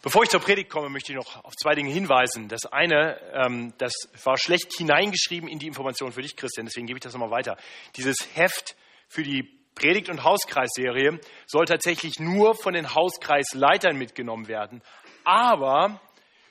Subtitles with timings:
[0.00, 2.48] Bevor ich zur Predigt komme, möchte ich noch auf zwei Dinge hinweisen.
[2.48, 6.98] Das eine, ähm, das war schlecht hineingeschrieben in die Information für dich, Christian, deswegen gebe
[6.98, 7.56] ich das nochmal weiter.
[7.96, 8.76] Dieses Heft
[9.08, 14.82] für die Predigt- und Hauskreisserie soll tatsächlich nur von den Hauskreisleitern mitgenommen werden,
[15.24, 16.00] aber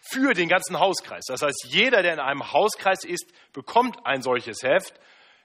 [0.02, 1.26] für den ganzen Hauskreis.
[1.28, 4.94] Das heißt, jeder, der in einem Hauskreis ist, bekommt ein solches Heft.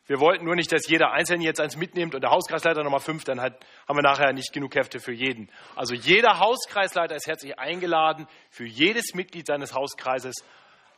[0.07, 3.23] Wir wollten nur nicht, dass jeder Einzelne jetzt eins mitnimmt und der Hauskreisleiter nochmal fünf,
[3.25, 5.49] dann hat, haben wir nachher nicht genug Hefte für jeden.
[5.77, 10.35] Also jeder Hauskreisleiter ist herzlich eingeladen, für jedes Mitglied seines Hauskreises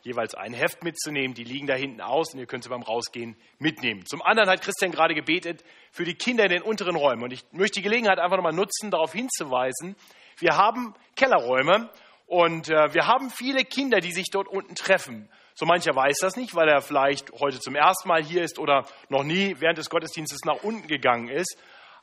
[0.02, 1.34] jeweils ein Heft mitzunehmen.
[1.34, 4.06] Die liegen da hinten aus und ihr könnt sie beim Rausgehen mitnehmen.
[4.06, 7.24] Zum anderen hat Christian gerade gebetet für die Kinder in den unteren Räumen.
[7.24, 9.96] Und ich möchte die Gelegenheit einfach nochmal nutzen, darauf hinzuweisen,
[10.38, 11.90] wir haben Kellerräume
[12.26, 15.28] und äh, wir haben viele Kinder, die sich dort unten treffen.
[15.54, 18.86] So mancher weiß das nicht, weil er vielleicht heute zum ersten Mal hier ist oder
[19.08, 21.56] noch nie während des Gottesdienstes nach unten gegangen ist.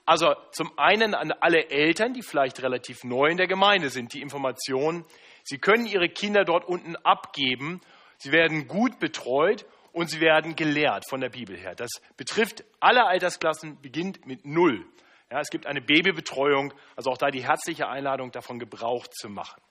[0.05, 4.21] Also zum einen an alle Eltern, die vielleicht relativ neu in der Gemeinde sind, die
[4.21, 5.05] Information,
[5.43, 7.81] sie können ihre Kinder dort unten abgeben,
[8.17, 11.75] sie werden gut betreut und sie werden gelehrt von der Bibel her.
[11.75, 14.85] Das betrifft alle Altersklassen, beginnt mit null.
[15.29, 19.61] Ja, es gibt eine Babybetreuung, also auch da die herzliche Einladung, davon Gebrauch zu machen.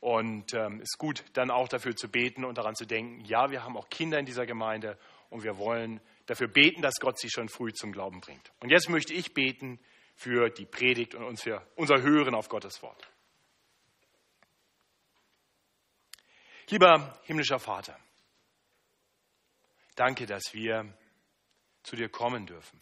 [0.00, 3.50] Und es ähm, ist gut, dann auch dafür zu beten und daran zu denken, ja,
[3.50, 4.96] wir haben auch Kinder in dieser Gemeinde
[5.30, 8.52] und wir wollen dafür beten, dass Gott sie schon früh zum Glauben bringt.
[8.60, 9.80] Und jetzt möchte ich beten
[10.14, 13.10] für die Predigt und uns für unser Hören auf Gottes Wort.
[16.68, 17.98] Lieber himmlischer Vater,
[19.96, 20.92] danke, dass wir
[21.82, 22.80] zu dir kommen dürfen.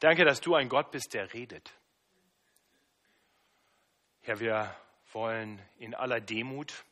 [0.00, 1.72] Danke, dass du ein Gott bist, der redet.
[4.22, 4.76] Herr, wir
[5.16, 6.84] wollen in aller Demut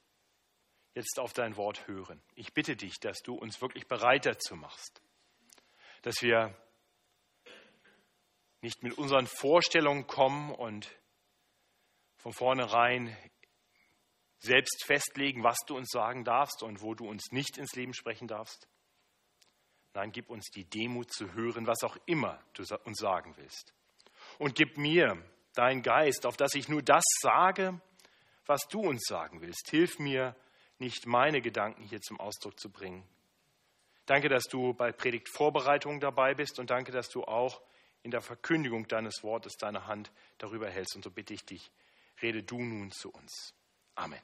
[0.94, 2.22] jetzt auf dein Wort hören.
[2.34, 5.02] Ich bitte dich, dass du uns wirklich bereit dazu machst,
[6.02, 6.56] dass wir
[8.62, 10.90] nicht mit unseren Vorstellungen kommen und
[12.16, 13.14] von vornherein
[14.38, 18.26] selbst festlegen, was du uns sagen darfst und wo du uns nicht ins Leben sprechen
[18.26, 18.66] darfst.
[19.92, 23.74] Nein, gib uns die Demut zu hören, was auch immer du uns sagen willst.
[24.38, 25.22] Und gib mir
[25.52, 27.82] deinen Geist, auf dass ich nur das sage,
[28.46, 29.70] was du uns sagen willst.
[29.70, 30.36] Hilf mir,
[30.78, 33.06] nicht meine Gedanken hier zum Ausdruck zu bringen.
[34.06, 37.62] Danke, dass du bei Predigtvorbereitungen dabei bist und danke, dass du auch
[38.02, 40.94] in der Verkündigung deines Wortes deine Hand darüber hältst.
[40.94, 41.70] Und so bitte ich dich,
[42.20, 43.54] rede du nun zu uns.
[43.94, 44.20] Amen.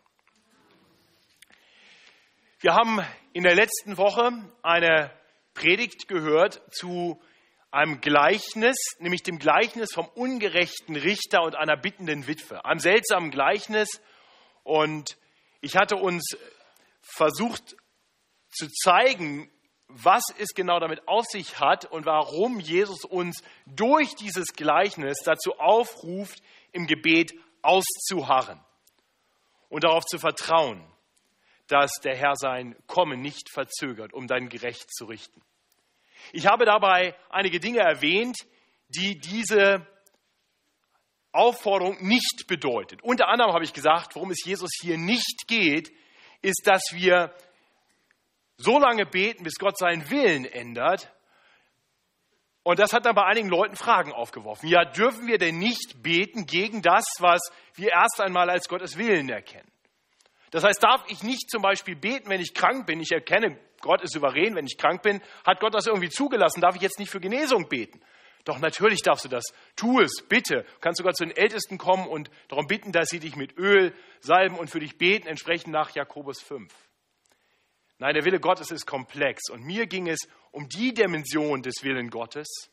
[2.61, 3.01] Wir haben
[3.33, 4.33] in der letzten Woche
[4.63, 5.11] eine
[5.55, 7.19] Predigt gehört zu
[7.71, 12.63] einem Gleichnis, nämlich dem Gleichnis vom ungerechten Richter und einer bittenden Witwe.
[12.67, 14.03] Einem seltsamen Gleichnis,
[14.71, 15.19] und
[15.61, 16.37] ich hatte uns
[17.03, 17.75] versucht
[18.51, 19.51] zu zeigen,
[19.89, 25.59] was es genau damit auf sich hat und warum Jesus uns durch dieses Gleichnis dazu
[25.59, 27.33] aufruft, im Gebet
[27.63, 28.61] auszuharren
[29.71, 30.87] und darauf zu vertrauen,
[31.67, 35.43] dass der Herr sein Kommen nicht verzögert, um dein Gerecht zu richten.
[36.33, 38.37] Ich habe dabei einige Dinge erwähnt,
[38.87, 39.85] die diese
[41.33, 43.03] Aufforderung nicht bedeutet.
[43.03, 45.93] Unter anderem habe ich gesagt, worum es Jesus hier nicht geht,
[46.43, 47.33] ist, dass wir
[48.57, 51.13] so lange beten, bis Gott seinen Willen ändert.
[52.63, 54.69] Und das hat dann bei einigen Leuten Fragen aufgeworfen.
[54.69, 57.41] Ja, dürfen wir denn nicht beten gegen das, was
[57.75, 59.71] wir erst einmal als Gottes Willen erkennen?
[60.51, 63.01] Das heißt, darf ich nicht zum Beispiel beten, wenn ich krank bin?
[63.01, 65.23] Ich erkenne, Gott ist souverän, wenn ich krank bin.
[65.47, 66.61] Hat Gott das irgendwie zugelassen?
[66.61, 68.01] Darf ich jetzt nicht für Genesung beten?
[68.45, 69.45] Doch natürlich darfst du das.
[69.77, 70.63] Tu es, bitte.
[70.63, 73.95] Du kannst sogar zu den Ältesten kommen und darum bitten, dass sie dich mit Öl
[74.21, 76.73] salben und für dich beten, entsprechend nach Jakobus 5.
[77.99, 79.51] Nein, der Wille Gottes ist komplex.
[79.51, 80.21] Und mir ging es
[80.53, 82.71] um die Dimension des Willen Gottes,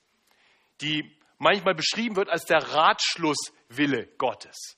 [0.81, 4.77] die manchmal beschrieben wird als der Ratschlusswille Gottes.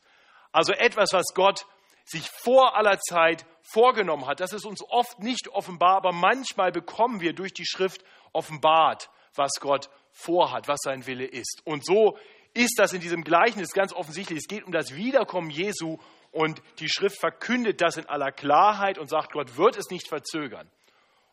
[0.51, 1.65] Also etwas, was Gott
[2.03, 4.39] sich vor aller Zeit vorgenommen hat.
[4.39, 9.51] Das ist uns oft nicht offenbar, aber manchmal bekommen wir durch die Schrift offenbart, was
[9.59, 9.89] Gott
[10.19, 11.61] vorhat, was sein Wille ist.
[11.65, 12.17] Und so
[12.53, 14.39] ist das in diesem Gleichnis ganz offensichtlich.
[14.39, 15.97] Es geht um das Wiederkommen Jesu
[16.31, 20.69] und die Schrift verkündet das in aller Klarheit und sagt, Gott wird es nicht verzögern.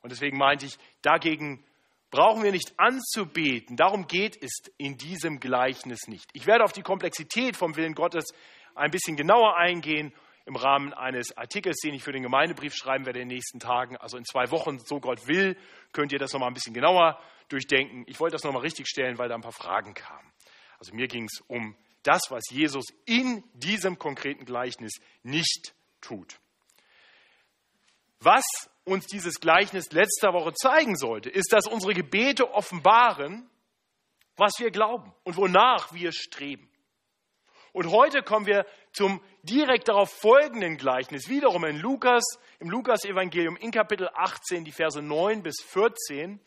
[0.03, 1.65] Und deswegen meinte ich, dagegen
[2.11, 3.77] brauchen wir nicht anzubeten.
[3.77, 6.31] Darum geht es in diesem Gleichnis nicht.
[6.33, 8.27] Ich werde auf die Komplexität vom Willen Gottes
[8.75, 10.13] ein bisschen genauer eingehen
[10.45, 13.97] im Rahmen eines Artikels, den ich für den Gemeindebrief schreiben werde in den nächsten Tagen.
[13.97, 15.57] Also in zwei Wochen, so Gott will,
[15.93, 18.05] könnt ihr das nochmal ein bisschen genauer durchdenken.
[18.07, 20.33] Ich wollte das nochmal richtig stellen, weil da ein paar Fragen kamen.
[20.79, 26.39] Also mir ging es um das, was Jesus in diesem konkreten Gleichnis nicht tut.
[28.21, 28.45] Was
[28.85, 33.51] uns dieses Gleichnis letzter Woche zeigen sollte, ist, dass unsere Gebete offenbaren,
[34.37, 36.71] was wir glauben und wonach wir streben.
[37.73, 42.25] Und heute kommen wir zum direkt darauf folgenden Gleichnis, wiederum in Lukas,
[42.59, 46.41] im Lukas-Evangelium in Kapitel 18, die Verse 9 bis 14.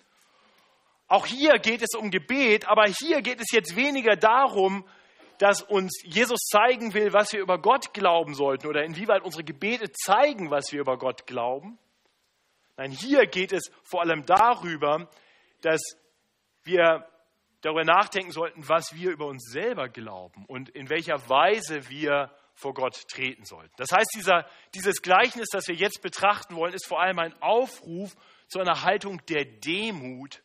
[1.09, 4.87] Auch hier geht es um Gebet, aber hier geht es jetzt weniger darum,
[5.39, 9.91] dass uns Jesus zeigen will, was wir über Gott glauben sollten oder inwieweit unsere Gebete
[9.91, 11.79] zeigen, was wir über Gott glauben.
[12.77, 15.09] Nein, hier geht es vor allem darüber,
[15.61, 15.81] dass
[16.63, 17.07] wir
[17.61, 22.73] darüber nachdenken sollten, was wir über uns selber glauben und in welcher Weise wir vor
[22.73, 23.73] Gott treten sollten.
[23.77, 24.45] Das heißt, dieser,
[24.75, 28.15] dieses Gleichnis, das wir jetzt betrachten wollen, ist vor allem ein Aufruf
[28.47, 30.41] zu einer Haltung der Demut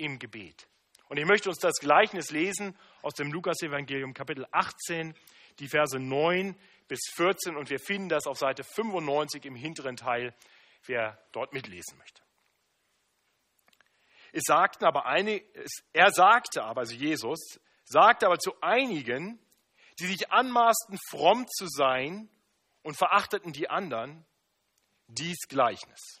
[0.00, 0.66] im Gebet.
[1.08, 5.14] Und ich möchte uns das Gleichnis lesen aus dem Lukas-Evangelium, Kapitel 18,
[5.58, 6.56] die Verse 9
[6.88, 7.56] bis 14.
[7.56, 10.34] Und wir finden das auf Seite 95 im hinteren Teil,
[10.86, 12.22] wer dort mitlesen möchte.
[14.32, 15.42] Es sagten aber eine,
[15.92, 19.40] er sagte aber, also Jesus, sagte aber zu einigen,
[19.98, 22.30] die sich anmaßten, fromm zu sein
[22.82, 24.24] und verachteten die anderen,
[25.08, 26.19] dies Gleichnis.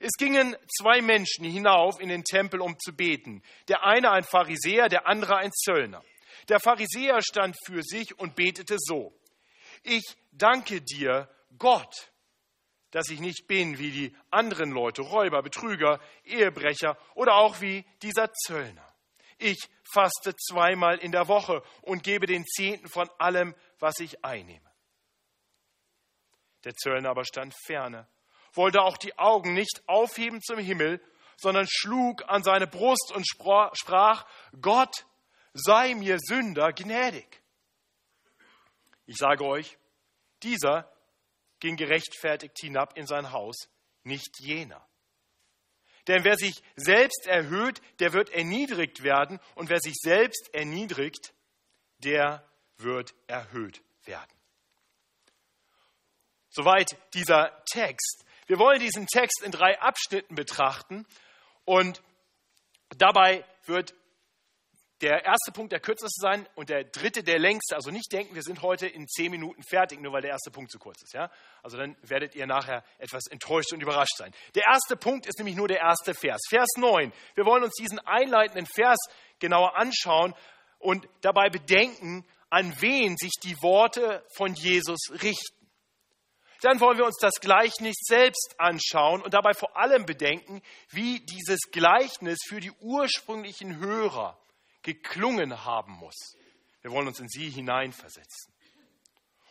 [0.00, 3.42] Es gingen zwei Menschen hinauf in den Tempel, um zu beten.
[3.68, 6.02] Der eine ein Pharisäer, der andere ein Zöllner.
[6.48, 9.12] Der Pharisäer stand für sich und betete so.
[9.82, 12.12] Ich danke dir, Gott,
[12.90, 18.32] dass ich nicht bin wie die anderen Leute, Räuber, Betrüger, Ehebrecher oder auch wie dieser
[18.32, 18.94] Zöllner.
[19.38, 24.70] Ich faste zweimal in der Woche und gebe den Zehnten von allem, was ich einnehme.
[26.64, 28.08] Der Zöllner aber stand ferne,
[28.56, 31.02] wollte auch die Augen nicht aufheben zum Himmel,
[31.36, 34.26] sondern schlug an seine Brust und sprach,
[34.60, 35.06] Gott
[35.52, 37.42] sei mir Sünder gnädig.
[39.06, 39.78] Ich sage euch,
[40.42, 40.90] dieser
[41.60, 43.68] ging gerechtfertigt hinab in sein Haus,
[44.02, 44.86] nicht jener.
[46.06, 51.32] Denn wer sich selbst erhöht, der wird erniedrigt werden, und wer sich selbst erniedrigt,
[51.98, 52.46] der
[52.76, 54.30] wird erhöht werden.
[56.50, 58.24] Soweit dieser Text.
[58.46, 61.06] Wir wollen diesen Text in drei Abschnitten betrachten
[61.64, 62.02] und
[62.96, 63.94] dabei wird
[65.00, 67.74] der erste Punkt der kürzeste sein und der dritte der längste.
[67.74, 70.70] Also nicht denken, wir sind heute in zehn Minuten fertig, nur weil der erste Punkt
[70.70, 71.12] zu kurz ist.
[71.12, 71.30] Ja?
[71.62, 74.32] Also dann werdet ihr nachher etwas enttäuscht und überrascht sein.
[74.54, 76.40] Der erste Punkt ist nämlich nur der erste Vers.
[76.48, 77.12] Vers 9.
[77.34, 78.98] Wir wollen uns diesen einleitenden Vers
[79.40, 80.34] genauer anschauen
[80.78, 85.63] und dabei bedenken, an wen sich die Worte von Jesus richten.
[86.64, 91.60] Dann wollen wir uns das Gleichnis selbst anschauen und dabei vor allem bedenken, wie dieses
[91.70, 94.38] Gleichnis für die ursprünglichen Hörer
[94.80, 96.16] geklungen haben muss.
[96.80, 98.54] Wir wollen uns in sie hineinversetzen.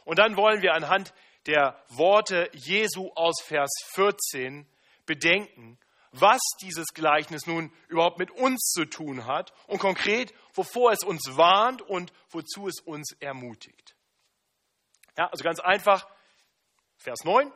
[0.06, 1.14] Und dann wollen wir anhand
[1.46, 4.66] der Worte Jesu aus Vers 14
[5.06, 5.78] bedenken,
[6.14, 11.38] was dieses Gleichnis nun überhaupt mit uns zu tun hat und konkret, wovor es uns
[11.38, 13.96] warnt und wozu es uns ermutigt.
[15.16, 16.08] Ja, also ganz einfach,
[17.04, 17.52] Vers 9,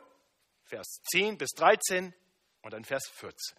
[0.64, 2.14] Vers 10 bis 13
[2.60, 3.58] und dann Vers 14.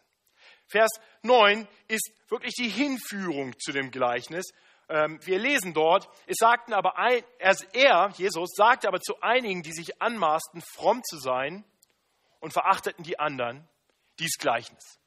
[0.68, 0.92] Vers
[1.24, 4.52] 9 ist wirklich die Hinführung zu dem Gleichnis.
[4.88, 9.72] Ähm, wir lesen dort, es sagten aber ein, er, Jesus, sagte aber zu einigen, die
[9.72, 11.66] sich anmaßten, fromm zu sein
[12.40, 13.68] und verachteten die anderen,
[14.20, 15.00] dies Gleichnis.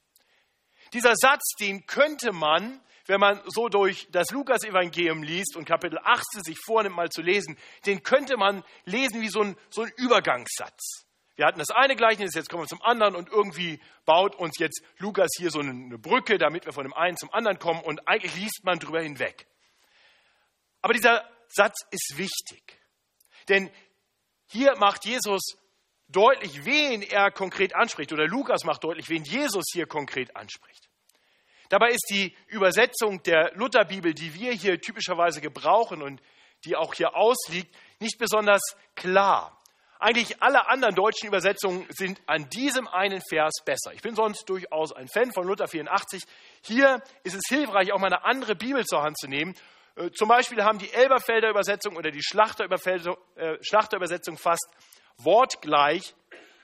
[0.93, 6.43] Dieser Satz, den könnte man, wenn man so durch das Lukas-Evangelium liest und Kapitel 18
[6.43, 7.57] sich vornimmt, mal zu lesen,
[7.87, 11.07] den könnte man lesen wie so ein, so ein Übergangssatz.
[11.35, 14.83] Wir hatten das eine Gleichnis, jetzt kommen wir zum anderen und irgendwie baut uns jetzt
[14.99, 18.37] Lukas hier so eine Brücke, damit wir von dem einen zum anderen kommen und eigentlich
[18.37, 19.47] liest man drüber hinweg.
[20.83, 22.79] Aber dieser Satz ist wichtig,
[23.49, 23.71] denn
[24.47, 25.57] hier macht Jesus
[26.09, 30.92] deutlich, wen er konkret anspricht oder Lukas macht deutlich, wen Jesus hier konkret anspricht.
[31.73, 36.21] Dabei ist die Übersetzung der Lutherbibel, die wir hier typischerweise gebrauchen und
[36.67, 38.61] die auch hier ausliegt, nicht besonders
[38.95, 39.59] klar.
[39.99, 43.95] Eigentlich alle anderen deutschen Übersetzungen sind an diesem einen Vers besser.
[43.95, 46.25] Ich bin sonst durchaus ein Fan von Luther 84.
[46.61, 49.55] Hier ist es hilfreich, auch mal eine andere Bibel zur Hand zu nehmen.
[49.97, 54.69] Äh, zum Beispiel haben die Elberfelder Übersetzung oder die äh, Schlachter Übersetzung fast
[55.17, 56.15] wortgleich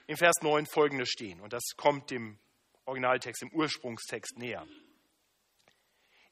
[0.07, 1.41] im Vers 9 folgendes stehen.
[1.41, 2.39] Und das kommt dem
[2.85, 4.67] Originaltext, dem Ursprungstext näher.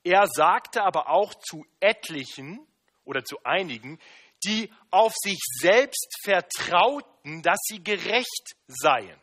[0.06, 2.64] Er sagte aber auch zu etlichen
[3.04, 3.98] oder zu einigen,
[4.44, 9.20] die auf sich selbst vertrauten, dass sie gerecht seien.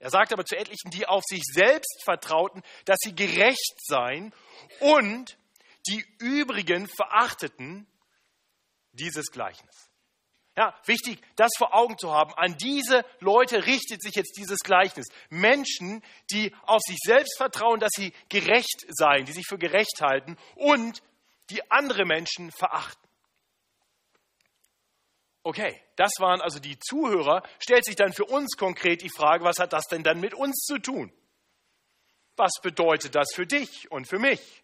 [0.00, 4.34] Er sagt aber zu etlichen, die auf sich selbst vertrauten, dass sie gerecht seien
[4.80, 5.38] und
[5.86, 7.86] die übrigen verachteten
[8.90, 9.88] dieses Gleichnis.
[10.56, 12.32] Ja, wichtig, das vor Augen zu haben.
[12.34, 15.06] An diese Leute richtet sich jetzt dieses Gleichnis.
[15.28, 20.36] Menschen, die auf sich selbst vertrauen, dass sie gerecht seien, die sich für gerecht halten
[20.54, 21.02] und
[21.50, 23.02] die andere Menschen verachten.
[25.42, 27.42] Okay, das waren also die Zuhörer.
[27.58, 30.64] Stellt sich dann für uns konkret die Frage, was hat das denn dann mit uns
[30.64, 31.12] zu tun?
[32.36, 34.62] Was bedeutet das für dich und für mich?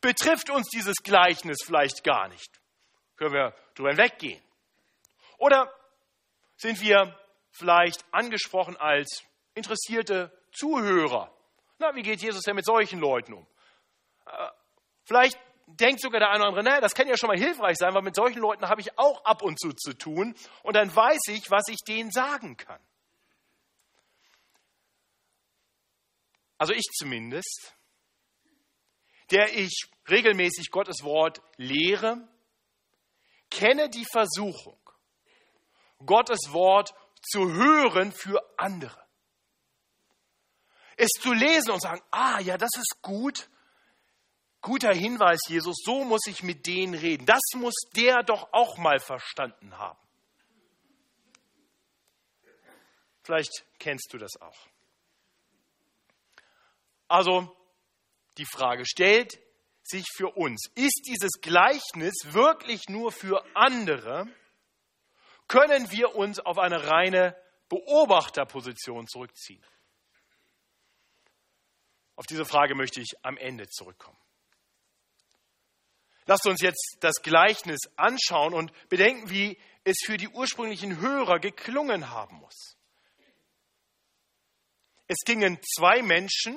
[0.00, 2.60] Betrifft uns dieses Gleichnis vielleicht gar nicht?
[3.16, 4.42] Können wir drüber hinweggehen?
[5.42, 5.74] Oder
[6.54, 7.18] sind wir
[7.50, 11.36] vielleicht angesprochen als interessierte Zuhörer?
[11.78, 13.44] Na, wie geht Jesus denn mit solchen Leuten um?
[14.24, 14.48] Äh,
[15.02, 17.92] vielleicht denkt sogar der eine oder andere, naja, das kann ja schon mal hilfreich sein,
[17.92, 21.22] weil mit solchen Leuten habe ich auch ab und zu zu tun und dann weiß
[21.30, 22.80] ich, was ich denen sagen kann.
[26.56, 27.74] Also ich zumindest,
[29.32, 32.28] der ich regelmäßig Gottes Wort lehre,
[33.50, 34.78] kenne die Versuchung,
[36.06, 39.00] Gottes Wort zu hören für andere.
[40.96, 43.48] Es zu lesen und sagen, ah ja, das ist gut,
[44.62, 47.26] Guter Hinweis, Jesus, so muss ich mit denen reden.
[47.26, 49.98] Das muss der doch auch mal verstanden haben.
[53.24, 54.56] Vielleicht kennst du das auch.
[57.08, 57.54] Also,
[58.38, 59.40] die Frage stellt
[59.82, 64.28] sich für uns, ist dieses Gleichnis wirklich nur für andere?
[65.52, 67.36] Können wir uns auf eine reine
[67.68, 69.62] Beobachterposition zurückziehen?
[72.16, 74.16] Auf diese Frage möchte ich am Ende zurückkommen.
[76.24, 82.08] Lasst uns jetzt das Gleichnis anschauen und bedenken, wie es für die ursprünglichen Hörer geklungen
[82.08, 82.78] haben muss.
[85.06, 86.56] Es gingen zwei Menschen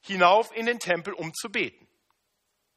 [0.00, 1.86] hinauf in den Tempel, um zu beten.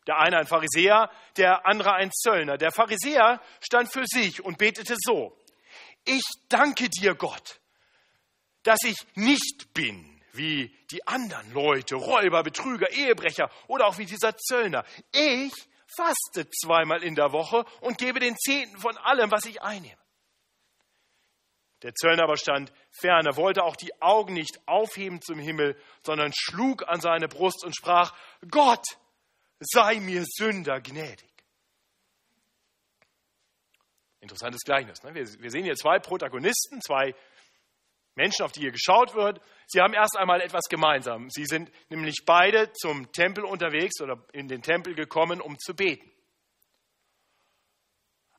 [0.07, 2.57] Der eine ein Pharisäer, der andere ein Zöllner.
[2.57, 5.39] Der Pharisäer stand für sich und betete so.
[6.05, 7.59] Ich danke dir, Gott,
[8.63, 14.35] dass ich nicht bin wie die anderen Leute, Räuber, Betrüger, Ehebrecher oder auch wie dieser
[14.35, 14.83] Zöllner.
[15.11, 15.53] Ich
[15.95, 19.97] faste zweimal in der Woche und gebe den Zehnten von allem, was ich einnehme.
[21.83, 26.87] Der Zöllner aber stand ferne, wollte auch die Augen nicht aufheben zum Himmel, sondern schlug
[26.87, 28.15] an seine Brust und sprach,
[28.49, 28.85] Gott,
[29.59, 31.32] sei mir Sünder gnädig.
[34.23, 35.03] Interessantes Gleichnis.
[35.03, 35.13] Ne?
[35.13, 37.13] Wir, wir sehen hier zwei Protagonisten, zwei
[38.15, 41.29] Menschen, auf die hier geschaut wird, sie haben erst einmal etwas gemeinsam.
[41.29, 46.09] Sie sind nämlich beide zum Tempel unterwegs oder in den Tempel gekommen, um zu beten.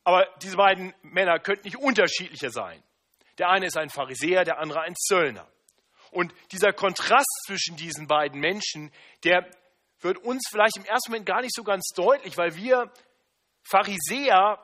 [0.04, 2.82] Aber diese beiden Männer könnten nicht unterschiedlicher sein.
[3.38, 5.48] Der eine ist ein Pharisäer, der andere ein Zöllner.
[6.12, 8.92] Und dieser Kontrast zwischen diesen beiden Menschen,
[9.24, 9.50] der
[10.00, 12.92] wird uns vielleicht im ersten Moment gar nicht so ganz deutlich, weil wir
[13.62, 14.63] Pharisäer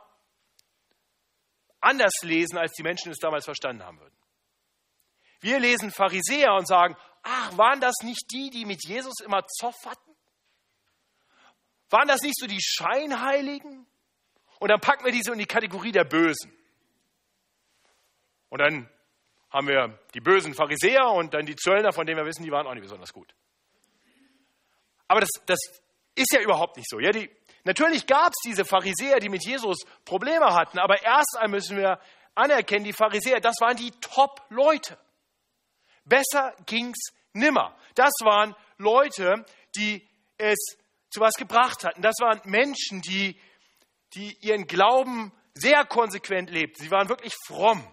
[1.80, 4.16] anders lesen, als die Menschen es damals verstanden haben würden.
[5.40, 9.76] Wir lesen Pharisäer und sagen, ach, waren das nicht die, die mit Jesus immer Zoff
[9.86, 10.16] hatten?
[11.88, 13.86] Waren das nicht so die Scheinheiligen?
[14.58, 16.52] Und dann packen wir diese in die Kategorie der Bösen.
[18.50, 18.88] Und dann
[19.50, 22.66] haben wir die bösen Pharisäer und dann die Zöllner, von denen wir wissen, die waren
[22.66, 23.34] auch nicht besonders gut.
[25.08, 25.58] Aber das, das
[26.20, 27.00] ist ja überhaupt nicht so.
[27.00, 27.30] Ja, die,
[27.64, 32.00] natürlich gab es diese Pharisäer, die mit Jesus Probleme hatten, aber erst einmal müssen wir
[32.34, 34.98] anerkennen, die Pharisäer, das waren die Top-Leute.
[36.04, 36.98] Besser ging's
[37.32, 37.76] nimmer.
[37.94, 39.44] Das waren Leute,
[39.76, 40.06] die
[40.38, 40.58] es
[41.10, 42.02] zu was gebracht hatten.
[42.02, 43.38] Das waren Menschen, die,
[44.14, 46.82] die ihren Glauben sehr konsequent lebten.
[46.82, 47.86] Sie waren wirklich fromm.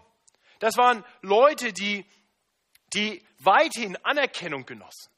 [0.60, 2.06] Das waren Leute, die,
[2.94, 5.12] die weithin Anerkennung genossen.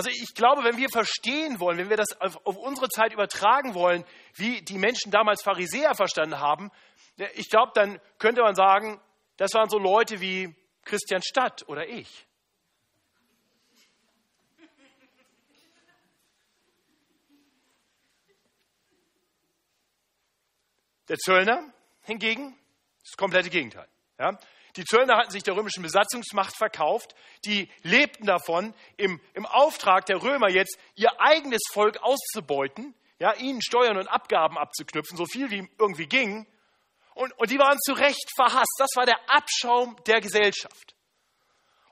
[0.00, 3.74] Also ich glaube, wenn wir verstehen wollen, wenn wir das auf, auf unsere Zeit übertragen
[3.74, 4.02] wollen,
[4.32, 6.70] wie die Menschen damals Pharisäer verstanden haben,
[7.34, 8.98] ich glaube, dann könnte man sagen,
[9.36, 12.26] das waren so Leute wie Christian Stadt oder ich.
[21.10, 22.58] Der Zöllner hingegen
[23.04, 23.88] das komplette Gegenteil.
[24.18, 24.38] Ja?
[24.76, 27.14] Die Zöllner hatten sich der römischen Besatzungsmacht verkauft.
[27.44, 33.60] Die lebten davon, im, im Auftrag der Römer jetzt ihr eigenes Volk auszubeuten, ja, ihnen
[33.62, 36.46] Steuern und Abgaben abzuknüpfen, so viel wie irgendwie ging.
[37.14, 38.74] Und, und die waren zu Recht verhasst.
[38.78, 40.94] Das war der Abschaum der Gesellschaft.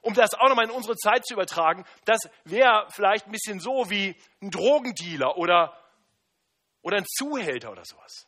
[0.01, 3.89] Um das auch nochmal in unsere Zeit zu übertragen, das wäre vielleicht ein bisschen so
[3.89, 5.77] wie ein Drogendealer oder,
[6.81, 8.25] oder ein Zuhälter oder sowas.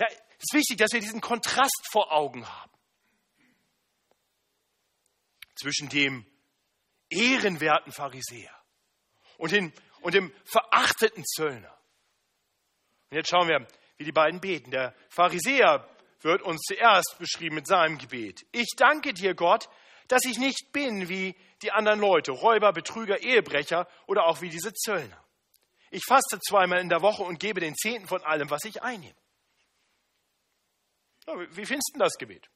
[0.00, 2.71] Ja, es ist wichtig, dass wir diesen Kontrast vor Augen haben.
[5.62, 6.26] Zwischen dem
[7.08, 8.52] ehrenwerten Pharisäer
[9.38, 11.72] und, den, und dem verachteten Zöllner.
[13.10, 14.72] Und jetzt schauen wir, wie die beiden beten.
[14.72, 15.88] Der Pharisäer
[16.22, 18.44] wird uns zuerst beschrieben mit seinem Gebet.
[18.50, 19.68] Ich danke dir, Gott,
[20.08, 24.72] dass ich nicht bin wie die anderen Leute, Räuber, Betrüger, Ehebrecher oder auch wie diese
[24.72, 25.24] Zöllner.
[25.92, 29.14] Ich faste zweimal in der Woche und gebe den Zehnten von allem, was ich einnehme.
[31.50, 32.50] Wie findest du das Gebet?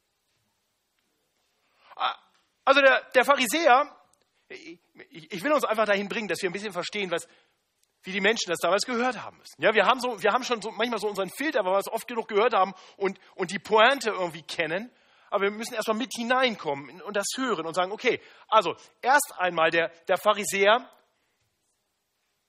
[2.66, 3.96] Also der, der Pharisäer,
[4.48, 4.80] ich,
[5.32, 7.28] ich, will uns einfach dahin bringen, dass wir ein bisschen verstehen, was,
[8.02, 9.62] wie die Menschen das damals gehört haben müssen.
[9.62, 11.88] Ja, wir haben, so, wir haben schon so, manchmal so unseren Filter, weil wir es
[11.88, 14.90] oft genug gehört haben und, und die Pointe irgendwie kennen.
[15.30, 19.70] Aber wir müssen erstmal mit hineinkommen und das hören und sagen, okay, also erst einmal
[19.70, 20.90] der, der Pharisäer,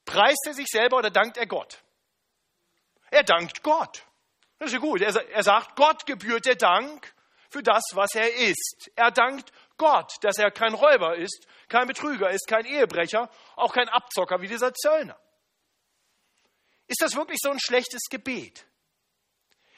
[0.03, 1.83] preist er sich selber oder dankt er Gott?
[3.11, 4.03] Er dankt Gott.
[4.57, 5.01] Das ist ja gut.
[5.01, 7.13] Er, er sagt, Gott gebührt der Dank
[7.51, 8.89] für das, was er ist.
[8.95, 13.89] Er dankt Gott, dass er kein Räuber ist, kein Betrüger ist, kein Ehebrecher, auch kein
[13.89, 15.17] Abzocker wie dieser Zöllner.
[16.87, 18.65] Ist das wirklich so ein schlechtes Gebet?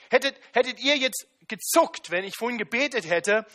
[0.09, 3.45] Hättet, hättet ihr jetzt gezuckt, wenn ich vorhin gebetet hätte,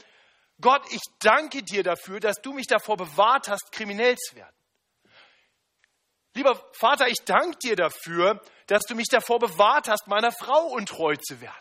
[0.60, 4.54] Gott, ich danke dir dafür, dass du mich davor bewahrt hast, kriminell zu werden.
[6.34, 11.16] Lieber Vater, ich danke dir dafür, dass du mich davor bewahrt hast, meiner Frau untreu
[11.16, 11.54] zu werden.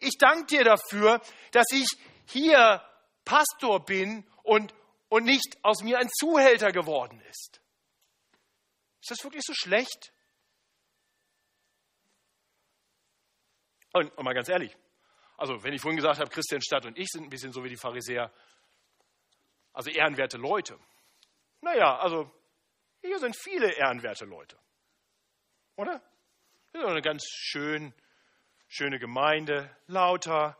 [0.00, 1.20] Ich danke dir dafür,
[1.52, 1.86] dass ich
[2.26, 2.82] hier
[3.30, 4.74] Pastor bin und,
[5.08, 7.60] und nicht aus mir ein Zuhälter geworden ist.
[9.00, 10.12] Ist das wirklich so schlecht?
[13.92, 14.76] Und, und mal ganz ehrlich,
[15.36, 17.68] also wenn ich vorhin gesagt habe, Christian Stadt und ich sind ein bisschen so wie
[17.68, 18.32] die Pharisäer,
[19.72, 20.76] also ehrenwerte Leute.
[21.60, 22.28] Naja, also
[23.00, 24.58] hier sind viele ehrenwerte Leute.
[25.76, 26.02] Oder?
[26.72, 27.94] Das ist eine ganz schön,
[28.66, 30.58] schöne Gemeinde, lauter,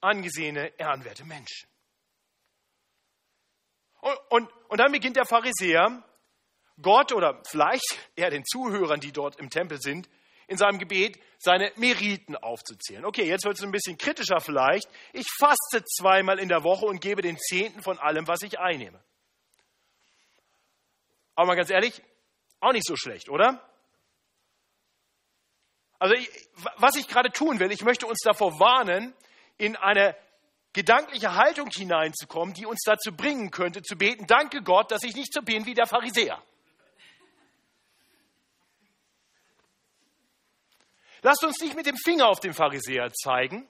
[0.00, 1.71] angesehene, ehrenwerte Menschen.
[4.02, 6.02] Und, und, und dann beginnt der Pharisäer,
[6.80, 10.08] Gott oder vielleicht eher den Zuhörern, die dort im Tempel sind,
[10.48, 13.04] in seinem Gebet seine Meriten aufzuzählen.
[13.04, 14.88] Okay, jetzt wird es ein bisschen kritischer vielleicht.
[15.12, 19.00] Ich faste zweimal in der Woche und gebe den Zehnten von allem, was ich einnehme.
[21.36, 22.02] Aber mal ganz ehrlich,
[22.58, 23.62] auch nicht so schlecht, oder?
[26.00, 26.28] Also ich,
[26.76, 29.14] was ich gerade tun will, ich möchte uns davor warnen,
[29.58, 30.16] in eine
[30.72, 35.32] gedankliche Haltung hineinzukommen, die uns dazu bringen könnte, zu beten, danke Gott, dass ich nicht
[35.32, 36.42] so bin wie der Pharisäer.
[41.22, 43.68] Lasst uns nicht mit dem Finger auf den Pharisäer zeigen,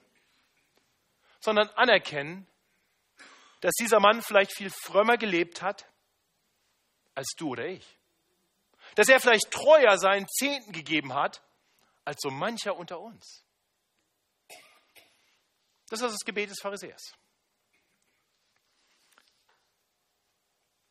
[1.39, 2.47] sondern anerkennen,
[3.61, 5.85] dass dieser Mann vielleicht viel frömmer gelebt hat
[7.15, 7.99] als du oder ich.
[8.95, 11.43] Dass er vielleicht treuer seinen Zehnten gegeben hat
[12.05, 13.42] als so mancher unter uns.
[15.93, 17.13] Das ist das Gebet des Pharisäers.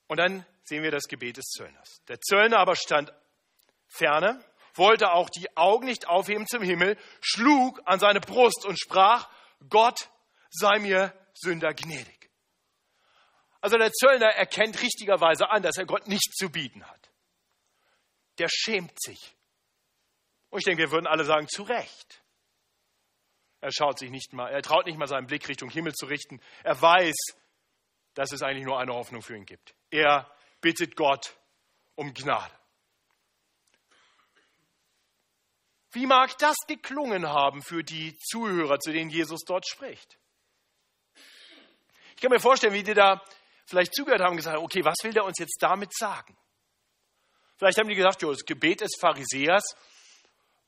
[0.07, 2.01] Und dann sehen wir das Gebet des Zöllners.
[2.07, 3.13] Der Zöllner aber stand
[3.89, 4.41] ferne,
[4.75, 9.29] wollte auch die Augen nicht aufheben zum Himmel, schlug an seine Brust und sprach,
[9.69, 10.09] Gott
[10.51, 12.31] sei mir Sünder gnädig.
[13.61, 17.11] Also der Zöllner erkennt richtigerweise an, dass er Gott nichts zu bieten hat.
[18.39, 19.37] Der schämt sich.
[20.51, 22.22] Und ich denke, wir würden alle sagen, zu Recht.
[23.63, 26.41] Er schaut sich nicht mal, er traut nicht mal seinen Blick Richtung Himmel zu richten.
[26.65, 27.15] Er weiß,
[28.15, 29.75] dass es eigentlich nur eine Hoffnung für ihn gibt.
[29.91, 30.29] Er
[30.61, 31.37] bittet Gott
[31.95, 32.53] um Gnade.
[35.93, 40.19] Wie mag das geklungen haben für die Zuhörer, zu denen Jesus dort spricht?
[42.17, 43.23] Ich kann mir vorstellen, wie die da
[43.67, 46.37] vielleicht zugehört haben und gesagt haben, okay, was will der uns jetzt damit sagen?
[47.59, 49.77] Vielleicht haben die gesagt, jo, das Gebet des Pharisäers,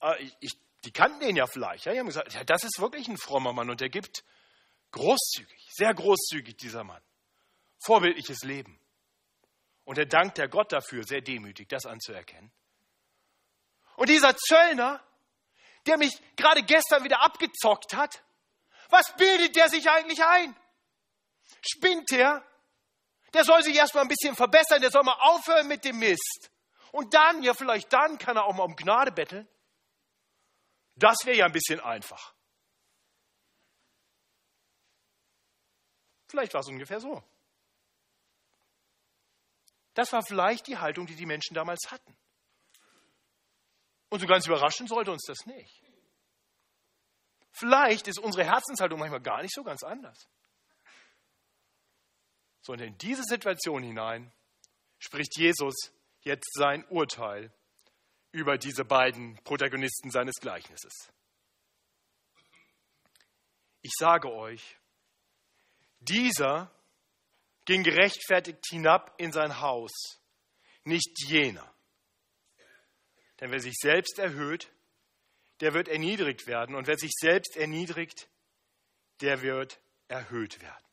[0.00, 0.52] äh, ich,
[0.84, 1.86] die kannten den ja vielleicht.
[1.86, 1.92] Ja?
[1.92, 4.24] Die haben gesagt, ja, das ist wirklich ein frommer Mann und der gibt
[4.90, 7.02] großzügig, sehr großzügig, dieser Mann.
[7.84, 8.80] Vorbildliches Leben.
[9.84, 12.52] Und er dankt der Gott dafür, sehr demütig, das anzuerkennen.
[13.96, 15.02] Und dieser Zöllner,
[15.86, 18.22] der mich gerade gestern wieder abgezockt hat?
[18.90, 20.56] Was bildet der sich eigentlich ein?
[21.60, 22.44] Spinnt der?
[23.32, 26.50] Der soll sich erstmal ein bisschen verbessern, der soll mal aufhören mit dem Mist.
[26.92, 29.48] Und dann, ja vielleicht dann, kann er auch mal um Gnade betteln.
[30.96, 32.34] Das wäre ja ein bisschen einfach.
[36.28, 37.22] Vielleicht war es ungefähr so.
[39.94, 42.16] Das war vielleicht die Haltung, die die Menschen damals hatten.
[44.08, 45.82] Und so ganz überraschen sollte uns das nicht.
[47.52, 50.28] Vielleicht ist unsere Herzenshaltung manchmal gar nicht so ganz anders.
[52.60, 54.32] Sondern in diese Situation hinein
[54.98, 55.74] spricht Jesus
[56.22, 57.52] jetzt sein Urteil
[58.34, 61.08] über diese beiden Protagonisten seines Gleichnisses.
[63.80, 64.76] Ich sage euch,
[66.00, 66.74] dieser
[67.64, 69.92] ging gerechtfertigt hinab in sein Haus,
[70.82, 71.72] nicht jener.
[73.38, 74.68] Denn wer sich selbst erhöht,
[75.60, 76.74] der wird erniedrigt werden.
[76.74, 78.28] Und wer sich selbst erniedrigt,
[79.20, 80.84] der wird erhöht werden.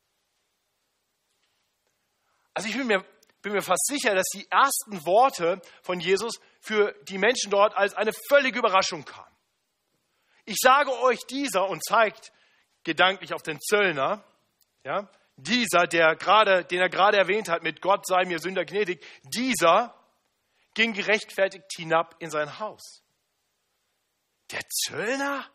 [2.53, 3.03] Also ich bin mir,
[3.41, 7.93] bin mir fast sicher, dass die ersten Worte von Jesus für die Menschen dort als
[7.95, 9.35] eine völlige Überraschung kamen.
[10.45, 12.31] Ich sage euch dieser und zeigt
[12.83, 14.23] gedanklich auf den Zöllner,
[14.83, 19.05] ja, dieser, der gerade, den er gerade erwähnt hat, mit Gott sei mir Sünder gnädig,
[19.23, 19.95] dieser
[20.73, 23.03] ging gerechtfertigt hinab in sein Haus.
[24.51, 25.49] Der Zöllner?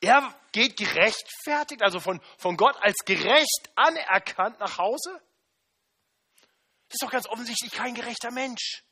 [0.00, 5.20] Er geht gerechtfertigt, also von, von Gott als gerecht anerkannt nach Hause?
[6.88, 8.84] Das ist doch ganz offensichtlich kein gerechter Mensch.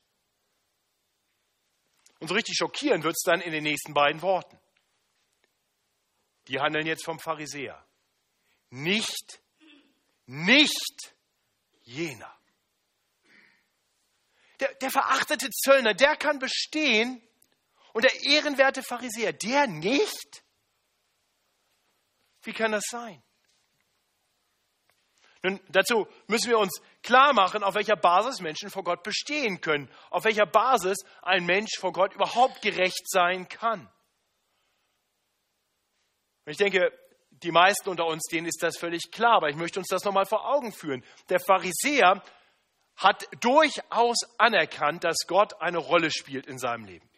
[2.20, 4.58] Und so richtig schockieren wird es dann in den nächsten beiden Worten.
[6.48, 7.84] Die handeln jetzt vom Pharisäer.
[8.70, 9.40] Nicht,
[10.26, 11.14] nicht
[11.82, 12.36] jener.
[14.60, 17.22] Der, der verachtete Zöllner, der kann bestehen
[17.94, 20.44] und der ehrenwerte Pharisäer, der nicht?
[22.42, 23.22] Wie kann das sein?
[25.42, 29.90] Nun, dazu müssen wir uns klar machen, auf welcher Basis Menschen vor Gott bestehen können,
[30.10, 33.90] auf welcher Basis ein Mensch vor Gott überhaupt gerecht sein kann.
[36.46, 36.92] ich denke,
[37.30, 40.26] die meisten unter uns, denen ist das völlig klar, aber ich möchte uns das nochmal
[40.26, 41.04] vor Augen führen.
[41.28, 42.22] Der Pharisäer
[42.96, 47.08] hat durchaus anerkannt, dass Gott eine Rolle spielt in seinem Leben.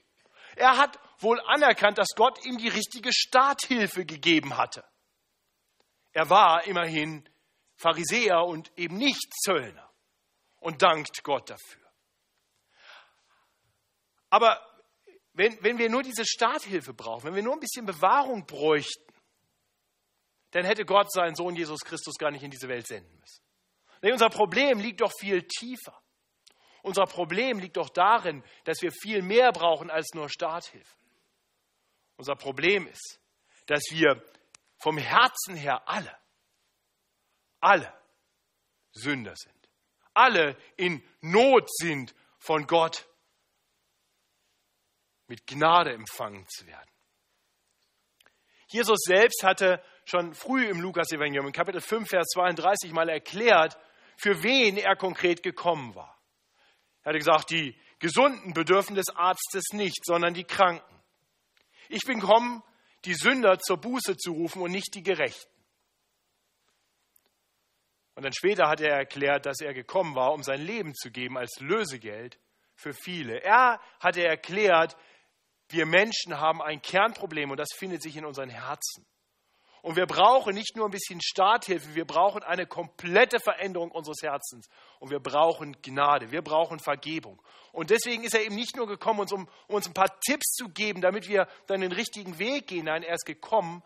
[0.54, 4.84] Er hat wohl anerkannt, dass Gott ihm die richtige Starthilfe gegeben hatte.
[6.12, 7.28] Er war immerhin
[7.82, 9.90] Pharisäer und eben nicht Zöllner
[10.60, 11.82] und dankt Gott dafür.
[14.30, 14.64] Aber
[15.32, 19.12] wenn, wenn wir nur diese Starthilfe brauchen, wenn wir nur ein bisschen Bewahrung bräuchten,
[20.52, 23.42] dann hätte Gott seinen Sohn Jesus Christus gar nicht in diese Welt senden müssen.
[24.02, 26.00] Nee, unser Problem liegt doch viel tiefer.
[26.82, 30.96] Unser Problem liegt doch darin, dass wir viel mehr brauchen als nur Starthilfe.
[32.16, 33.20] Unser Problem ist,
[33.66, 34.22] dass wir
[34.78, 36.16] vom Herzen her alle,
[37.62, 37.92] alle
[38.92, 39.54] Sünder sind.
[40.12, 43.08] Alle in Not sind, von Gott
[45.28, 46.90] mit Gnade empfangen zu werden.
[48.68, 53.78] Jesus selbst hatte schon früh im Lukas-Evangelium, in Kapitel 5, Vers 32 mal erklärt,
[54.16, 56.20] für wen er konkret gekommen war.
[57.02, 61.00] Er hatte gesagt, die Gesunden bedürfen des Arztes nicht, sondern die Kranken.
[61.88, 62.62] Ich bin gekommen,
[63.04, 65.52] die Sünder zur Buße zu rufen und nicht die Gerechten.
[68.14, 71.38] Und dann später hat er erklärt, dass er gekommen war, um sein Leben zu geben
[71.38, 72.38] als Lösegeld
[72.74, 73.42] für viele.
[73.42, 74.96] Er hatte erklärt,
[75.68, 79.06] wir Menschen haben ein Kernproblem und das findet sich in unseren Herzen.
[79.82, 84.68] Und wir brauchen nicht nur ein bisschen Starthilfe, wir brauchen eine komplette Veränderung unseres Herzens.
[85.00, 87.42] Und wir brauchen Gnade, wir brauchen Vergebung.
[87.72, 90.52] Und deswegen ist er eben nicht nur gekommen, uns, um, um uns ein paar Tipps
[90.52, 92.84] zu geben, damit wir dann den richtigen Weg gehen.
[92.84, 93.82] Nein, er ist gekommen,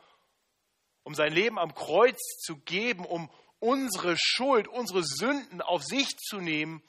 [1.03, 6.39] um sein Leben am Kreuz zu geben, um unsere Schuld, unsere Sünden auf sich zu
[6.39, 6.83] nehmen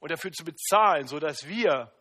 [0.00, 1.92] und dafür zu bezahlen, sodass wir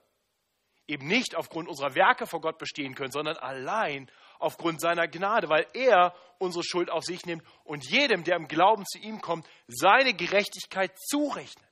[0.88, 5.68] eben nicht aufgrund unserer Werke vor Gott bestehen können, sondern allein aufgrund seiner Gnade, weil
[5.74, 10.14] er unsere Schuld auf sich nimmt und jedem, der im Glauben zu ihm kommt, seine
[10.14, 11.70] Gerechtigkeit zurechnet.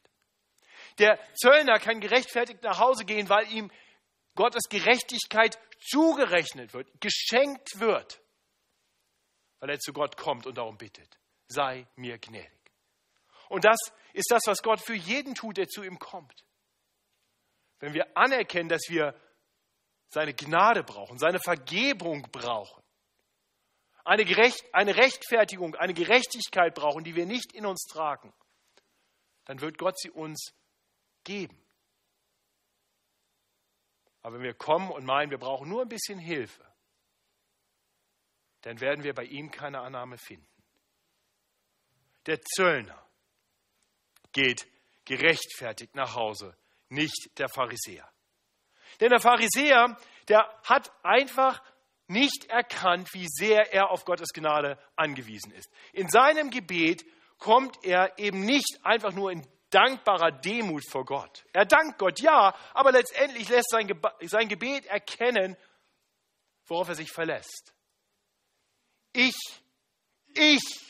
[0.99, 3.71] Der Zöllner kann gerechtfertigt nach Hause gehen, weil ihm
[4.35, 8.21] Gottes Gerechtigkeit zugerechnet wird, geschenkt wird,
[9.59, 11.17] weil er zu Gott kommt und darum bittet,
[11.49, 12.51] sei mir gnädig.
[13.49, 13.79] Und das
[14.13, 16.45] ist das, was Gott für jeden tut, der zu ihm kommt.
[17.79, 19.19] Wenn wir anerkennen, dass wir
[20.09, 22.83] seine Gnade brauchen, seine Vergebung brauchen,
[24.05, 28.33] eine, Gerecht, eine Rechtfertigung, eine Gerechtigkeit brauchen, die wir nicht in uns tragen,
[29.45, 30.53] dann wird Gott sie uns
[31.23, 31.59] geben.
[34.21, 36.65] Aber wenn wir kommen und meinen, wir brauchen nur ein bisschen Hilfe,
[38.61, 40.58] dann werden wir bei ihm keine Annahme finden.
[42.29, 43.03] Der Zöllner
[44.33, 44.67] geht
[45.03, 46.55] gerechtfertigt nach Hause,
[46.89, 48.07] nicht der Pharisäer.
[48.99, 51.59] Denn der Pharisäer, der hat einfach
[52.05, 55.71] nicht erkannt, wie sehr er auf Gottes Gnade angewiesen ist.
[55.91, 57.03] In seinem Gebet
[57.39, 61.43] kommt er eben nicht einfach nur in dankbarer Demut vor Gott.
[61.51, 65.57] Er dankt Gott, ja, aber letztendlich lässt sein, sein Gebet erkennen,
[66.67, 67.73] worauf er sich verlässt.
[69.13, 69.33] Ich,
[70.35, 70.88] ich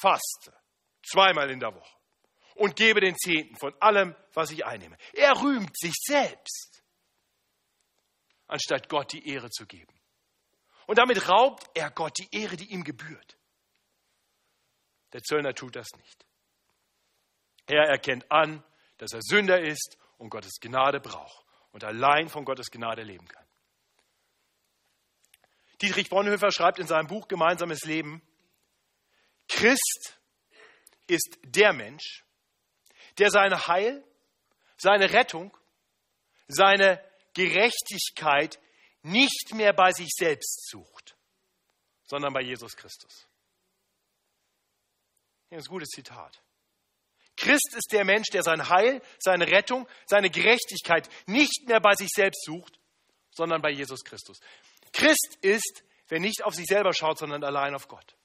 [0.00, 0.52] faste
[1.02, 1.96] zweimal in der Woche
[2.54, 4.96] und gebe den Zehnten von allem, was ich einnehme.
[5.12, 6.70] Er rühmt sich selbst
[8.50, 9.94] anstatt Gott die Ehre zu geben.
[10.86, 13.38] Und damit raubt er Gott die Ehre, die ihm gebührt.
[15.12, 16.26] Der Zöllner tut das nicht.
[17.66, 18.64] Er erkennt an,
[18.98, 23.46] dass er Sünder ist und Gottes Gnade braucht und allein von Gottes Gnade leben kann.
[25.80, 28.20] Dietrich Bonhoeffer schreibt in seinem Buch Gemeinsames Leben,
[29.50, 30.18] Christ
[31.08, 32.24] ist der Mensch,
[33.18, 34.04] der seine Heil,
[34.78, 35.54] seine Rettung,
[36.46, 38.60] seine Gerechtigkeit
[39.02, 41.16] nicht mehr bei sich selbst sucht,
[42.04, 43.26] sondern bei Jesus Christus.
[45.48, 46.40] Hier ist ein gutes Zitat.
[47.36, 52.08] Christ ist der Mensch, der sein Heil, seine Rettung, seine Gerechtigkeit nicht mehr bei sich
[52.14, 52.78] selbst sucht,
[53.32, 54.38] sondern bei Jesus Christus.
[54.92, 58.16] Christ ist, wer nicht auf sich selber schaut, sondern allein auf Gott.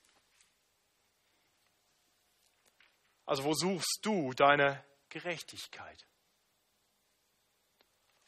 [3.26, 6.08] Also wo suchst du deine Gerechtigkeit?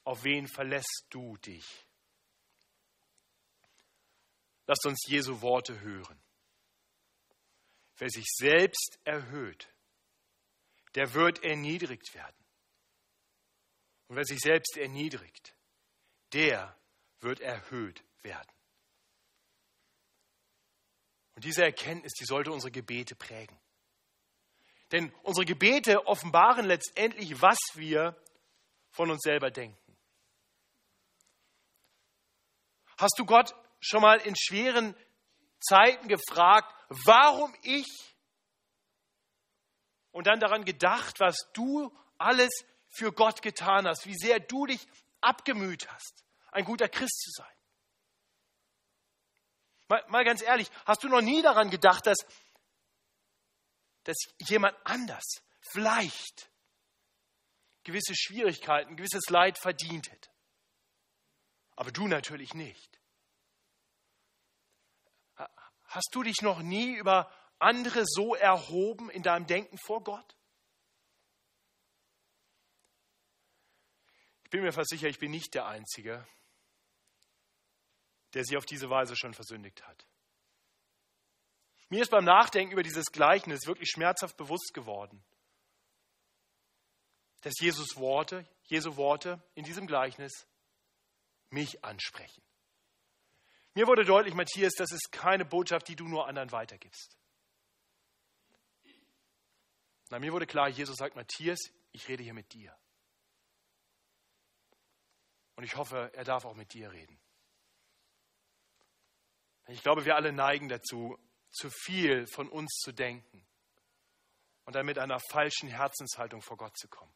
[0.04, 1.66] Auf wen verlässt du dich?
[4.66, 6.20] Lasst uns Jesu Worte hören.
[7.98, 9.68] Wer sich selbst erhöht,
[10.96, 12.46] der wird erniedrigt werden.
[14.08, 15.56] Und wer sich selbst erniedrigt,
[16.34, 16.78] der
[17.20, 18.52] wird erhöht werden.
[21.36, 23.60] Und diese Erkenntnis, die sollte unsere Gebete prägen.
[24.92, 28.16] Denn unsere Gebete offenbaren letztendlich, was wir
[28.92, 29.78] von uns selber denken.
[32.98, 34.96] Hast du Gott schon mal in schweren
[35.60, 36.74] Zeiten gefragt,
[37.06, 38.16] warum ich?
[40.12, 42.50] Und dann daran gedacht, was du alles
[42.90, 44.88] für Gott getan hast, wie sehr du dich
[45.22, 47.58] abgemüht hast, ein guter Christ zu sein.
[49.90, 52.18] Mal, mal ganz ehrlich, hast du noch nie daran gedacht, dass
[54.08, 56.50] dass jemand anders vielleicht
[57.84, 60.30] gewisse Schwierigkeiten, gewisses Leid verdient hätte.
[61.76, 63.00] Aber du natürlich nicht.
[65.36, 70.38] Hast du dich noch nie über andere so erhoben in deinem Denken vor Gott?
[74.46, 76.26] Ich bin mir fast sicher, ich bin nicht der Einzige,
[78.34, 80.08] der sich auf diese Weise schon versündigt hat.
[81.90, 85.24] Mir ist beim Nachdenken über dieses Gleichnis wirklich schmerzhaft bewusst geworden,
[87.42, 90.48] dass Jesus Worte, Jesu Worte in diesem Gleichnis
[91.50, 92.44] mich ansprechen.
[93.74, 97.18] Mir wurde deutlich, Matthias, das ist keine Botschaft, die du nur anderen weitergibst.
[100.10, 101.60] Na, mir wurde klar, Jesus sagt, Matthias,
[101.92, 102.76] ich rede hier mit dir.
[105.56, 107.20] Und ich hoffe, er darf auch mit dir reden.
[109.68, 111.18] Ich glaube, wir alle neigen dazu,
[111.52, 113.48] zu viel von uns zu denken
[114.66, 117.14] und dann mit einer falschen Herzenshaltung vor Gott zu kommen.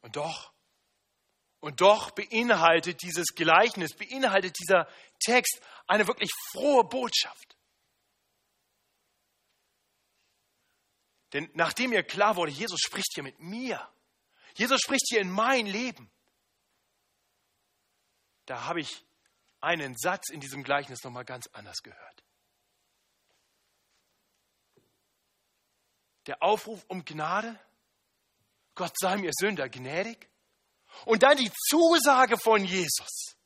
[0.00, 0.52] Und doch,
[1.60, 4.88] und doch beinhaltet dieses Gleichnis, beinhaltet dieser
[5.20, 7.56] Text eine wirklich frohe Botschaft.
[11.32, 13.88] Denn nachdem mir klar wurde, Jesus spricht hier mit mir,
[14.54, 16.10] Jesus spricht hier in mein Leben,
[18.46, 19.04] da habe ich
[19.62, 22.22] einen Satz in diesem Gleichnis nochmal ganz anders gehört.
[26.26, 27.58] Der Aufruf um Gnade,
[28.74, 30.28] Gott sei mir Sünder gnädig.
[31.04, 33.36] Und dann die Zusage von Jesus.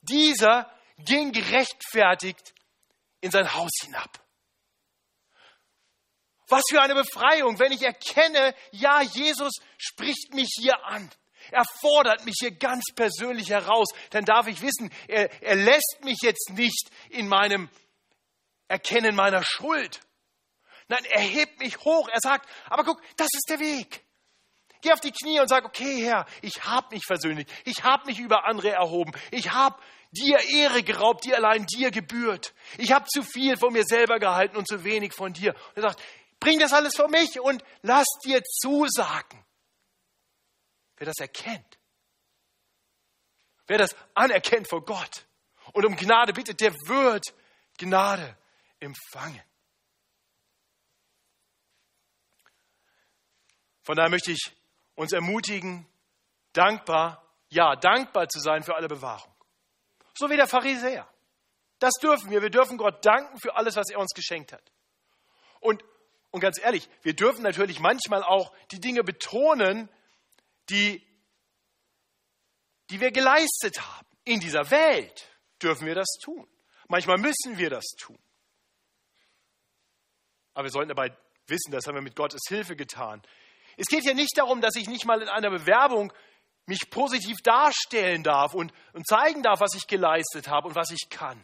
[0.00, 2.54] Dieser ging gerechtfertigt
[3.20, 4.20] in sein Haus hinab.
[6.48, 11.10] Was für eine Befreiung, wenn ich erkenne, ja, Jesus spricht mich hier an.
[11.50, 13.88] Er fordert mich hier ganz persönlich heraus.
[14.10, 17.68] Dann darf ich wissen, er, er lässt mich jetzt nicht in meinem
[18.68, 20.00] Erkennen meiner Schuld.
[20.88, 22.08] Nein, er hebt mich hoch.
[22.08, 24.04] Er sagt, aber guck, das ist der Weg.
[24.80, 27.46] Geh auf die Knie und sag, okay, Herr, ich habe mich versöhnlich.
[27.64, 29.12] Ich habe mich über andere erhoben.
[29.30, 29.80] Ich habe
[30.10, 32.54] dir Ehre geraubt, die allein dir gebührt.
[32.76, 35.54] Ich habe zu viel von mir selber gehalten und zu wenig von dir.
[35.54, 36.02] Und er sagt,
[36.38, 39.44] bring das alles vor mich und lass dir zusagen.
[41.04, 41.78] Wer das erkennt,
[43.66, 45.26] wer das anerkennt vor Gott
[45.74, 47.26] und um Gnade bittet, der wird
[47.76, 48.38] Gnade
[48.80, 49.42] empfangen.
[53.82, 54.56] Von daher möchte ich
[54.94, 55.86] uns ermutigen,
[56.54, 59.34] dankbar, ja, dankbar zu sein für alle Bewahrung.
[60.14, 61.06] So wie der Pharisäer.
[61.80, 62.40] Das dürfen wir.
[62.40, 64.72] Wir dürfen Gott danken für alles, was er uns geschenkt hat.
[65.60, 65.84] Und,
[66.30, 69.90] und ganz ehrlich, wir dürfen natürlich manchmal auch die Dinge betonen,
[70.70, 71.02] die,
[72.90, 74.06] die wir geleistet haben.
[74.24, 75.28] In dieser Welt
[75.62, 76.48] dürfen wir das tun.
[76.88, 78.18] Manchmal müssen wir das tun.
[80.54, 83.22] Aber wir sollten dabei wissen, das haben wir mit Gottes Hilfe getan.
[83.76, 86.12] Es geht hier nicht darum, dass ich nicht mal in einer Bewerbung
[86.66, 91.08] mich positiv darstellen darf und, und zeigen darf, was ich geleistet habe und was ich
[91.10, 91.38] kann.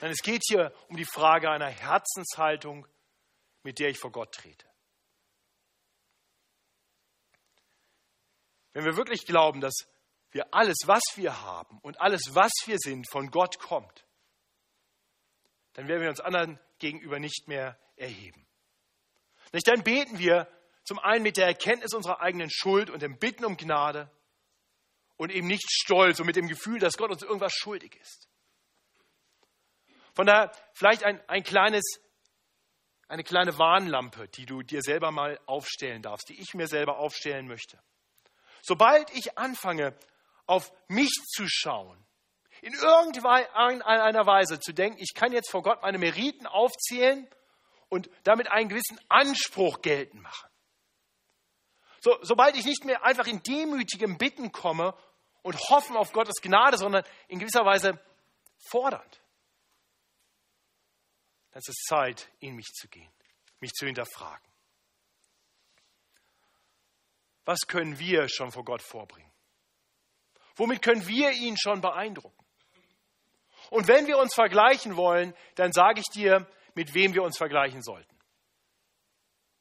[0.00, 2.86] Nein, es geht hier um die Frage einer Herzenshaltung,
[3.62, 4.66] mit der ich vor Gott trete.
[8.76, 9.88] Wenn wir wirklich glauben, dass
[10.32, 14.04] wir alles, was wir haben und alles, was wir sind, von Gott kommt,
[15.72, 18.46] dann werden wir uns anderen gegenüber nicht mehr erheben.
[19.54, 20.46] Nicht dann beten wir
[20.84, 24.10] zum einen mit der Erkenntnis unserer eigenen Schuld und dem Bitten um Gnade
[25.16, 28.28] und eben nicht stolz und mit dem Gefühl, dass Gott uns irgendwas schuldig ist.
[30.12, 31.82] Von daher vielleicht ein, ein kleines,
[33.08, 37.48] eine kleine Warnlampe, die du dir selber mal aufstellen darfst, die ich mir selber aufstellen
[37.48, 37.80] möchte.
[38.66, 39.96] Sobald ich anfange,
[40.46, 42.04] auf mich zu schauen,
[42.62, 47.28] in irgendeiner Weise zu denken, ich kann jetzt vor Gott meine Meriten aufzählen
[47.88, 50.50] und damit einen gewissen Anspruch geltend machen.
[52.00, 54.98] So, sobald ich nicht mehr einfach in demütigem Bitten komme
[55.42, 58.00] und hoffen auf Gottes Gnade, sondern in gewisser Weise
[58.68, 59.22] fordernd,
[61.52, 63.12] dann ist es Zeit, in mich zu gehen,
[63.60, 64.55] mich zu hinterfragen.
[67.46, 69.32] Was können wir schon vor Gott vorbringen?
[70.56, 72.44] Womit können wir ihn schon beeindrucken?
[73.70, 77.82] Und wenn wir uns vergleichen wollen, dann sage ich dir, mit wem wir uns vergleichen
[77.82, 78.14] sollten.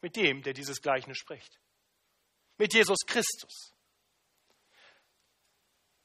[0.01, 1.59] Mit dem, der dieses Gleichnis spricht.
[2.57, 3.73] Mit Jesus Christus.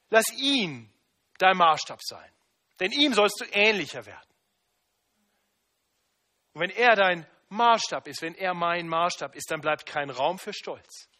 [0.09, 0.93] Lass ihn
[1.37, 2.31] dein Maßstab sein,
[2.79, 4.29] denn ihm sollst du ähnlicher werden.
[6.53, 10.37] Und wenn er dein Maßstab ist, wenn er mein Maßstab ist, dann bleibt kein Raum
[10.37, 11.10] für Stolz.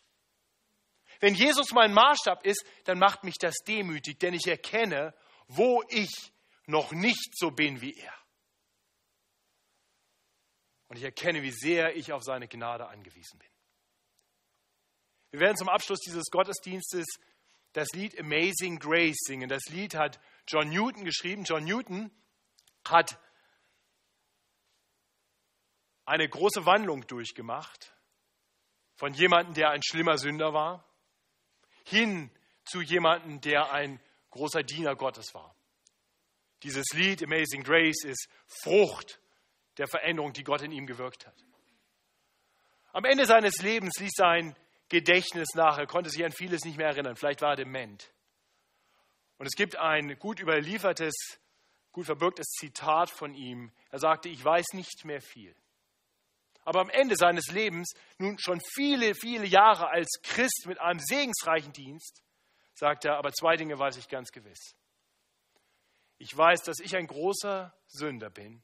[1.22, 5.14] Wenn Jesus mein Maßstab ist, dann macht mich das demütig, denn ich erkenne,
[5.48, 6.34] wo ich
[6.66, 8.14] noch nicht so bin wie er.
[10.88, 13.50] Und ich erkenne, wie sehr ich auf seine Gnade angewiesen bin.
[15.30, 17.06] Wir werden zum Abschluss dieses Gottesdienstes
[17.72, 19.48] das Lied Amazing Grace singen.
[19.48, 21.44] Das Lied hat John Newton geschrieben.
[21.46, 22.12] John Newton
[22.86, 23.18] hat
[26.04, 27.96] eine große Wandlung durchgemacht
[28.96, 30.91] von jemandem, der ein schlimmer Sünder war,
[31.86, 32.32] hin
[32.66, 35.56] zu jemandem, der ein großer Diener Gottes war.
[36.64, 39.20] Dieses Lied Amazing Grace ist Frucht
[39.78, 41.36] der Veränderung, die Gott in ihm gewirkt hat.
[42.94, 44.56] Am Ende seines Lebens ließ sein
[44.90, 45.78] Gedächtnis nach.
[45.78, 47.16] Er konnte sich an vieles nicht mehr erinnern.
[47.16, 48.12] Vielleicht war er dement.
[49.38, 51.16] Und es gibt ein gut überliefertes,
[51.92, 53.72] gut verbürgtes Zitat von ihm.
[53.90, 55.56] Er sagte, ich weiß nicht mehr viel.
[56.64, 61.74] Aber am Ende seines Lebens, nun schon viele, viele Jahre als Christ mit einem segensreichen
[61.74, 62.22] Dienst,
[62.74, 64.76] sagt er, aber zwei Dinge weiß ich ganz gewiss.
[66.18, 68.62] Ich weiß, dass ich ein großer Sünder bin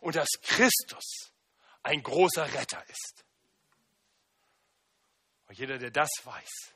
[0.00, 1.32] und dass Christus
[1.82, 3.24] ein großer Retter ist.
[5.48, 6.74] Und jeder, der das weiß,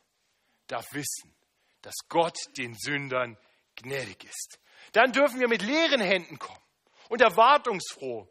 [0.66, 1.34] darf wissen,
[1.82, 3.36] dass Gott den Sündern
[3.76, 4.58] gnädig ist.
[4.92, 6.62] Dann dürfen wir mit leeren Händen kommen
[7.08, 8.28] und erwartungsfroh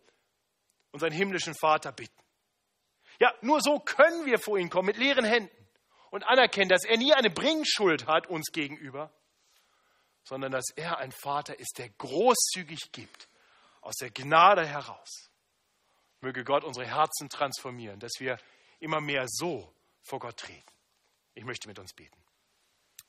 [0.91, 2.21] unseren himmlischen Vater bitten.
[3.19, 5.67] Ja, nur so können wir vor ihn kommen mit leeren Händen
[6.09, 9.11] und anerkennen, dass er nie eine Bringschuld hat uns gegenüber,
[10.23, 13.27] sondern dass er ein Vater ist, der großzügig gibt,
[13.81, 15.29] aus der Gnade heraus.
[16.21, 18.37] Möge Gott unsere Herzen transformieren, dass wir
[18.79, 19.73] immer mehr so
[20.03, 20.71] vor Gott treten.
[21.33, 22.17] Ich möchte mit uns beten.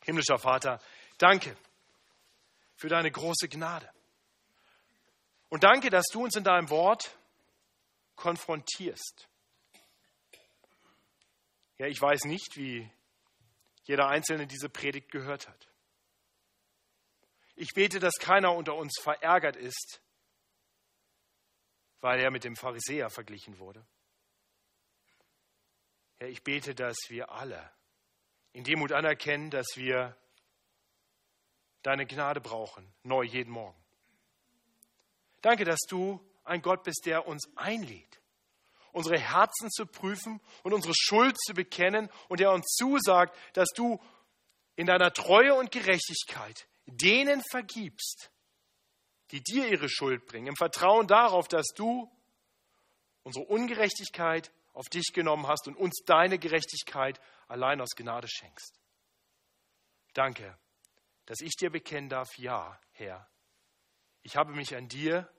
[0.05, 0.81] Himmlischer Vater,
[1.19, 1.57] danke
[2.77, 3.89] für deine große Gnade.
[5.49, 7.19] Und danke, dass du uns in deinem Wort
[8.21, 9.29] konfrontierst.
[11.79, 12.89] Ja, ich weiß nicht, wie
[13.85, 15.69] jeder Einzelne diese Predigt gehört hat.
[17.57, 20.03] Ich bete, dass keiner unter uns verärgert ist,
[22.01, 23.85] weil er mit dem Pharisäer verglichen wurde.
[26.19, 27.73] Herr, ich bete, dass wir alle
[28.53, 30.15] in Demut anerkennen, dass wir
[31.83, 33.83] deine Gnade brauchen, neu jeden Morgen.
[35.41, 38.21] Danke, dass du ein Gott bist, der uns einlädt,
[38.93, 44.01] unsere Herzen zu prüfen und unsere Schuld zu bekennen und der uns zusagt, dass du
[44.77, 48.31] in deiner Treue und Gerechtigkeit denen vergibst,
[49.31, 52.11] die dir ihre Schuld bringen, im Vertrauen darauf, dass du
[53.23, 58.81] unsere Ungerechtigkeit auf dich genommen hast und uns deine Gerechtigkeit allein aus Gnade schenkst.
[60.15, 60.59] Danke,
[61.27, 63.29] dass ich dir bekennen darf, ja, Herr,
[64.23, 65.31] ich habe mich an dir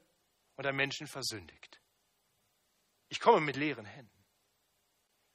[0.66, 1.80] an Menschen versündigt.
[3.10, 4.26] Ich komme mit leeren Händen.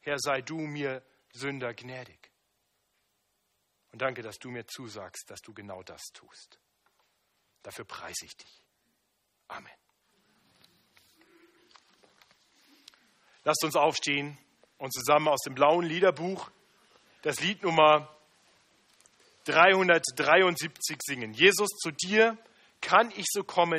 [0.01, 2.31] Herr, sei du mir Sünder gnädig.
[3.93, 6.59] Und danke, dass du mir zusagst, dass du genau das tust.
[7.63, 8.63] Dafür preise ich dich.
[9.49, 9.73] Amen.
[13.45, 14.39] Lasst uns aufstehen
[14.79, 16.51] und zusammen aus dem blauen Liederbuch
[17.23, 18.15] das Lied Nummer
[19.45, 21.33] 373 singen.
[21.33, 22.37] Jesus, zu dir
[22.81, 23.75] kann ich so kommen.